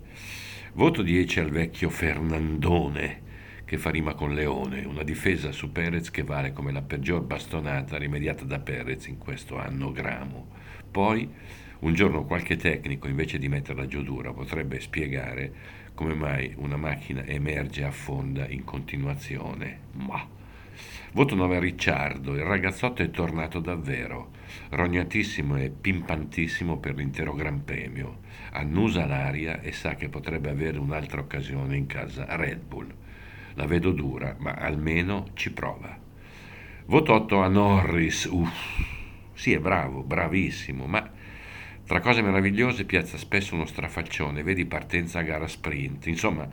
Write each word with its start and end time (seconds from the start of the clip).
Voto 0.73 1.03
10 1.03 1.41
al 1.41 1.51
vecchio 1.51 1.91
Fernandone, 1.91 3.21
che 3.65 3.77
fa 3.77 3.91
rima 3.91 4.15
con 4.15 4.33
Leone, 4.33 4.83
una 4.83 5.03
difesa 5.03 5.51
su 5.51 5.71
Perez 5.71 6.09
che 6.09 6.23
vale 6.23 6.53
come 6.53 6.71
la 6.71 6.81
peggior 6.81 7.21
bastonata 7.21 7.97
rimediata 7.97 8.45
da 8.45 8.57
Perez 8.57 9.05
in 9.05 9.19
questo 9.19 9.59
anno 9.59 9.91
gramo. 9.91 10.47
Poi, 10.89 11.29
un 11.83 11.93
giorno 11.93 12.23
qualche 12.23 12.55
tecnico, 12.55 13.09
invece 13.09 13.37
di 13.37 13.49
metterla 13.49 13.85
giù 13.87 14.03
dura, 14.03 14.31
potrebbe 14.31 14.79
spiegare 14.79 15.51
come 15.93 16.13
mai 16.13 16.53
una 16.57 16.77
macchina 16.77 17.25
emerge 17.25 17.81
e 17.81 17.85
affonda 17.85 18.47
in 18.47 18.63
continuazione. 18.63 19.79
Ma. 19.91 20.25
Voto 21.11 21.35
9 21.35 21.57
a 21.57 21.59
Ricciardo, 21.59 22.35
il 22.35 22.43
ragazzotto 22.43 23.03
è 23.03 23.11
tornato 23.11 23.59
davvero, 23.59 24.31
rognatissimo 24.69 25.57
e 25.57 25.69
pimpantissimo 25.69 26.77
per 26.77 26.95
l'intero 26.95 27.33
Gran 27.33 27.65
Premio, 27.65 28.19
annusa 28.51 29.05
l'aria 29.05 29.59
e 29.59 29.73
sa 29.73 29.95
che 29.95 30.07
potrebbe 30.07 30.49
avere 30.49 30.79
un'altra 30.79 31.19
occasione 31.19 31.75
in 31.75 31.85
casa 31.85 32.25
Red 32.37 32.61
Bull. 32.61 32.91
La 33.55 33.67
vedo 33.67 33.91
dura, 33.91 34.35
ma 34.39 34.53
almeno 34.53 35.27
ci 35.33 35.51
prova. 35.51 35.95
Voto 36.85 37.13
8 37.13 37.41
a 37.41 37.47
Norris, 37.49 38.23
uff, 38.31 38.81
sì 39.33 39.51
è 39.51 39.59
bravo, 39.59 40.01
bravissimo, 40.01 40.87
ma 40.87 41.12
tra 41.85 41.99
cose 41.99 42.21
meravigliose 42.21 42.85
piazza 42.85 43.17
spesso 43.17 43.55
uno 43.55 43.65
strafaccione, 43.65 44.41
vedi 44.41 44.65
partenza 44.65 45.19
a 45.19 45.23
gara 45.23 45.47
sprint. 45.47 46.07
Insomma, 46.07 46.47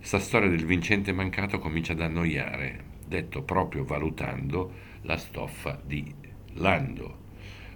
sta 0.00 0.18
storia 0.18 0.50
del 0.50 0.66
vincente 0.66 1.10
mancato 1.12 1.58
comincia 1.58 1.92
ad 1.92 2.02
annoiare, 2.02 2.84
detto 3.06 3.42
proprio 3.42 3.84
valutando 3.84 4.72
la 5.02 5.16
stoffa 5.16 5.80
di 5.82 6.14
Lando. 6.54 7.22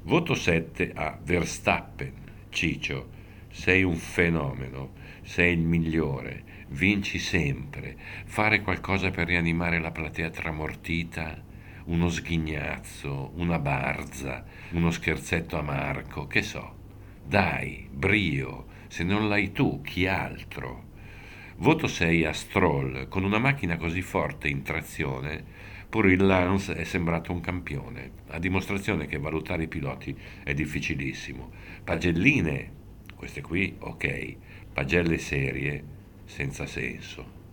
Voto 0.03 0.35
7 0.35 0.93
a 0.95 1.19
Verstappen. 1.23 2.13
Ciccio, 2.51 3.09
sei 3.49 3.83
un 3.83 3.97
fenomeno, 3.97 4.93
sei 5.23 5.55
il 5.55 5.61
migliore, 5.61 6.43
vinci 6.69 7.19
sempre. 7.19 7.97
Fare 8.27 8.61
qualcosa 8.61 9.11
per 9.11 9.29
rianimare 9.29 9.81
la 9.81 9.91
platea 9.91 10.29
tramortita? 10.29 11.43
Uno 11.85 12.11
sghignazzo, 12.11 13.33
una 13.37 13.59
barza, 13.59 14.45
uno 14.73 14.91
scherzetto 14.91 15.59
a 15.59 15.63
Marco, 15.63 16.27
che 16.27 16.43
so. 16.43 16.78
Dai, 17.29 17.87
brio, 17.93 18.69
se 18.87 19.05
non 19.05 19.29
l'hai 19.29 19.53
tu, 19.53 19.83
chi 19.83 20.07
altro? 20.07 20.85
Voto 21.57 21.87
6 21.87 22.25
a 22.25 22.33
Stroll, 22.33 23.07
con 23.09 23.23
una 23.23 23.37
macchina 23.37 23.77
così 23.77 24.01
forte 24.01 24.49
in 24.49 24.63
trazione, 24.63 25.45
pure 25.91 26.13
il 26.13 26.25
Lance 26.25 26.73
è 26.75 26.85
sembrato 26.85 27.31
un 27.31 27.41
campione, 27.41 28.13
a 28.29 28.39
dimostrazione 28.39 29.05
che 29.05 29.19
valutare 29.19 29.65
i 29.65 29.69
piloti 29.69 30.19
è 30.43 30.55
difficilissimo. 30.55 31.51
Pagelline, 31.85 32.73
queste 33.15 33.43
qui, 33.43 33.77
ok, 33.79 34.37
pagelle 34.73 35.19
serie, 35.19 35.85
senza 36.25 36.65
senso. 36.65 37.48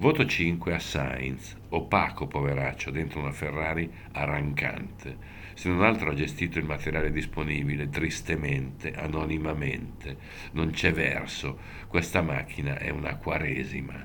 Voto 0.00 0.24
5 0.24 0.72
a 0.72 0.78
Sainz, 0.78 1.54
opaco 1.68 2.26
poveraccio 2.26 2.90
dentro 2.90 3.20
una 3.20 3.32
Ferrari 3.32 3.92
arrancante. 4.12 5.14
Se 5.52 5.68
non 5.68 5.82
altro 5.82 6.08
ha 6.08 6.14
gestito 6.14 6.58
il 6.58 6.64
materiale 6.64 7.12
disponibile 7.12 7.90
tristemente, 7.90 8.94
anonimamente. 8.94 10.16
Non 10.52 10.70
c'è 10.70 10.90
verso, 10.94 11.58
questa 11.86 12.22
macchina 12.22 12.78
è 12.78 12.88
una 12.88 13.16
quaresima. 13.16 14.02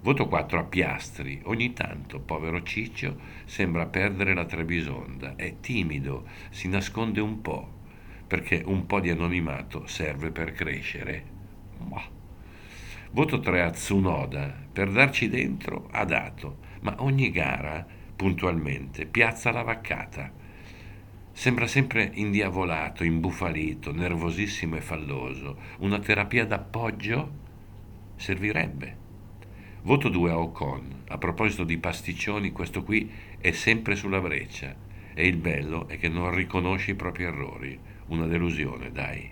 Voto 0.00 0.26
4 0.26 0.58
a 0.58 0.64
Piastri. 0.64 1.40
Ogni 1.44 1.72
tanto, 1.74 2.18
povero 2.18 2.64
Ciccio, 2.64 3.16
sembra 3.44 3.86
perdere 3.86 4.34
la 4.34 4.46
Trebisonda. 4.46 5.36
È 5.36 5.60
timido, 5.60 6.26
si 6.50 6.66
nasconde 6.66 7.20
un 7.20 7.40
po', 7.40 7.72
perché 8.26 8.64
un 8.66 8.84
po' 8.86 8.98
di 8.98 9.10
anonimato 9.10 9.86
serve 9.86 10.32
per 10.32 10.50
crescere. 10.50 11.24
Ma. 11.88 12.22
Voto 13.14 13.38
3 13.38 13.62
a 13.62 13.70
Tsunoda. 13.70 14.52
Per 14.72 14.90
darci 14.90 15.28
dentro 15.28 15.86
ha 15.92 16.04
dato, 16.04 16.56
ma 16.80 16.96
ogni 16.98 17.30
gara, 17.30 17.86
puntualmente, 18.16 19.06
piazza 19.06 19.52
la 19.52 19.62
vaccata. 19.62 20.32
Sembra 21.30 21.68
sempre 21.68 22.10
indiavolato, 22.14 23.04
imbufalito, 23.04 23.92
nervosissimo 23.92 24.74
e 24.74 24.80
falloso. 24.80 25.58
Una 25.78 26.00
terapia 26.00 26.44
d'appoggio 26.44 27.30
servirebbe. 28.16 28.96
Voto 29.82 30.08
2 30.08 30.30
a 30.32 30.38
Ocon. 30.40 31.02
A 31.06 31.16
proposito 31.16 31.62
di 31.62 31.78
pasticcioni, 31.78 32.50
questo 32.50 32.82
qui 32.82 33.08
è 33.38 33.52
sempre 33.52 33.94
sulla 33.94 34.20
breccia. 34.20 34.74
E 35.14 35.24
il 35.24 35.36
bello 35.36 35.86
è 35.86 35.98
che 35.98 36.08
non 36.08 36.34
riconosce 36.34 36.90
i 36.90 36.96
propri 36.96 37.22
errori. 37.22 37.78
Una 38.06 38.26
delusione, 38.26 38.90
dai. 38.90 39.30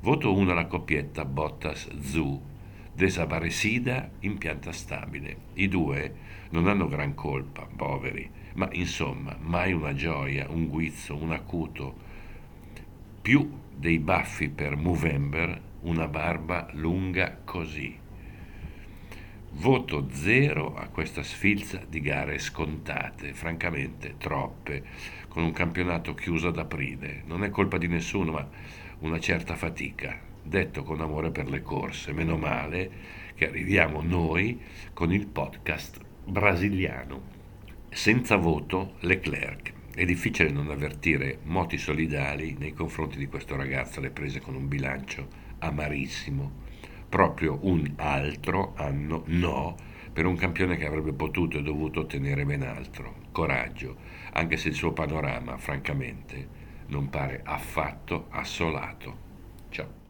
Voto 0.00 0.34
1 0.34 0.50
alla 0.50 0.64
coppietta 0.64 1.26
Bottas-Zu 1.26 2.51
desaparecida 2.94 4.10
in 4.20 4.38
pianta 4.38 4.72
stabile. 4.72 5.36
I 5.54 5.68
due 5.68 6.14
non 6.50 6.66
hanno 6.66 6.88
gran 6.88 7.14
colpa, 7.14 7.66
poveri, 7.74 8.28
ma 8.54 8.68
insomma, 8.72 9.36
mai 9.40 9.72
una 9.72 9.94
gioia, 9.94 10.48
un 10.50 10.68
guizzo, 10.68 11.16
un 11.16 11.32
acuto. 11.32 12.10
Più 13.22 13.50
dei 13.74 13.98
baffi 13.98 14.48
per 14.48 14.76
Movember, 14.76 15.60
una 15.82 16.06
barba 16.06 16.68
lunga 16.72 17.38
così. 17.44 17.98
Voto 19.54 20.08
zero 20.10 20.74
a 20.74 20.86
questa 20.88 21.22
sfilza 21.22 21.82
di 21.86 22.00
gare 22.00 22.38
scontate, 22.38 23.34
francamente 23.34 24.16
troppe, 24.18 24.82
con 25.28 25.42
un 25.42 25.52
campionato 25.52 26.14
chiuso 26.14 26.48
ad 26.48 26.58
aprile. 26.58 27.22
Non 27.26 27.44
è 27.44 27.50
colpa 27.50 27.78
di 27.78 27.86
nessuno, 27.86 28.32
ma 28.32 28.48
una 29.00 29.20
certa 29.20 29.56
fatica 29.56 30.30
detto 30.42 30.82
con 30.82 31.00
amore 31.00 31.30
per 31.30 31.48
le 31.48 31.62
corse. 31.62 32.12
Meno 32.12 32.36
male 32.36 32.90
che 33.34 33.48
arriviamo 33.48 34.02
noi 34.02 34.60
con 34.92 35.12
il 35.12 35.26
podcast 35.26 36.00
brasiliano. 36.24 37.40
Senza 37.90 38.36
voto 38.36 38.94
Leclerc. 39.00 39.72
È 39.94 40.04
difficile 40.04 40.50
non 40.50 40.70
avvertire 40.70 41.40
moti 41.44 41.76
solidali 41.76 42.56
nei 42.58 42.72
confronti 42.72 43.18
di 43.18 43.26
questo 43.26 43.56
ragazzo 43.56 43.98
alle 43.98 44.10
prese 44.10 44.40
con 44.40 44.54
un 44.54 44.66
bilancio 44.66 45.28
amarissimo. 45.58 46.60
Proprio 47.08 47.58
un 47.62 47.92
altro 47.96 48.72
anno 48.76 49.24
no 49.26 49.76
per 50.12 50.26
un 50.26 50.36
campione 50.36 50.76
che 50.76 50.86
avrebbe 50.86 51.12
potuto 51.12 51.58
e 51.58 51.62
dovuto 51.62 52.00
ottenere 52.00 52.44
ben 52.44 52.62
altro. 52.62 53.16
Coraggio, 53.32 53.96
anche 54.32 54.56
se 54.56 54.68
il 54.68 54.74
suo 54.74 54.92
panorama, 54.92 55.56
francamente, 55.56 56.60
non 56.86 57.08
pare 57.08 57.40
affatto 57.44 58.26
assolato. 58.30 59.30
Ciao. 59.70 60.01